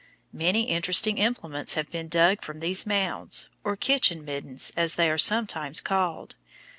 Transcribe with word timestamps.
Many 0.33 0.63
interesting 0.63 1.19
implements 1.19 1.75
have 1.75 1.91
been 1.91 2.07
dug 2.07 2.41
from 2.41 2.59
these 2.59 2.87
mounds, 2.87 3.49
or 3.63 3.75
kitchen 3.75 4.25
middens 4.25 4.73
as 4.75 4.95
they 4.95 5.11
are 5.11 5.19
sometimes 5.19 5.79
called. 5.79 6.35